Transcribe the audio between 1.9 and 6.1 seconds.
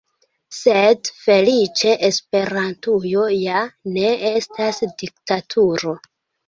Esperantujo ja ne estas diktaturo.